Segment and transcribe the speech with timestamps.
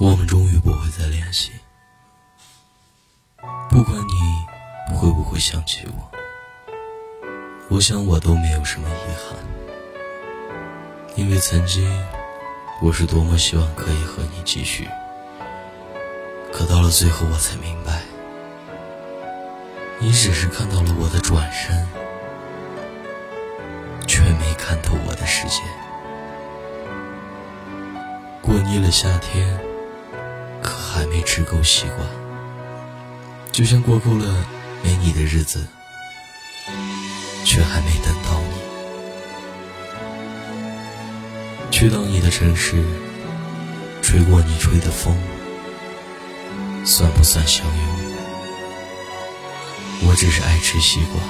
[0.00, 1.50] 我们终于不会再联系。
[3.68, 6.10] 不管你会不会想起我，
[7.68, 9.36] 我想我都没有什么遗憾，
[11.16, 11.84] 因为曾经
[12.80, 14.88] 我是多么希望可以和你继续，
[16.52, 18.02] 可到了最后我才明白，
[19.98, 21.88] 你只是看到了我的转身，
[24.06, 25.60] 却没看透我的世界。
[28.40, 29.58] 过腻了夏天，
[31.10, 32.06] 没吃够西瓜。
[33.52, 34.46] 就像过够了
[34.82, 35.66] 没你的日子，
[37.44, 38.58] 却还没等到你。
[41.70, 42.84] 去到你的城市，
[44.02, 45.16] 吹过你吹的风，
[46.84, 47.74] 算不算相拥？
[50.06, 51.20] 我只是爱吃西瓜，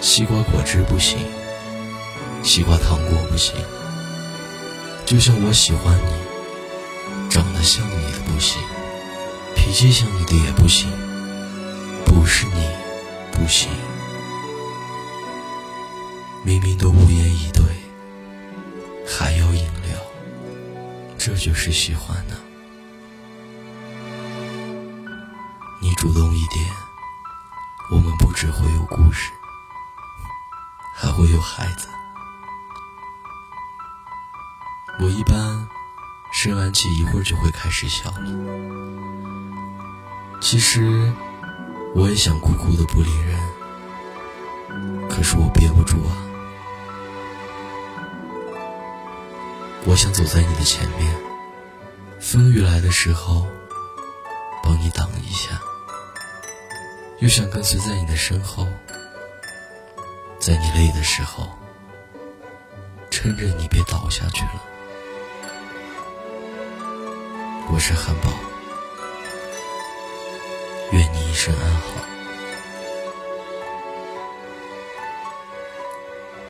[0.00, 1.18] 西瓜果汁不行，
[2.42, 3.54] 西瓜糖果不行。
[5.04, 6.25] 就像我喜欢你，
[7.36, 8.62] 长得像你的不行。
[9.54, 10.90] 脾气像你的也不行，
[12.06, 12.66] 不是你
[13.30, 13.68] 不行，
[16.42, 17.62] 明明都无言以对，
[19.06, 20.00] 还要硬聊，
[21.18, 22.36] 这就是喜欢呢。
[25.82, 26.66] 你主动一点，
[27.90, 29.30] 我们不只会有故事，
[30.94, 31.86] 还会有孩子。
[34.98, 35.68] 我一般
[36.46, 38.20] 生完气一会儿就会开始笑了。
[40.40, 41.12] 其实，
[41.92, 43.36] 我也想哭哭的不理人，
[45.10, 46.14] 可是我憋不住啊。
[49.86, 51.12] 我想走在你的前面，
[52.20, 53.44] 风雨来的时候
[54.62, 55.60] 帮你挡一下，
[57.18, 58.68] 又想跟随在你的身后，
[60.38, 61.48] 在你累的时候
[63.10, 64.62] 撑着你别倒下去了。
[67.68, 68.30] 我是汉堡。
[70.92, 72.15] 愿你一生安好。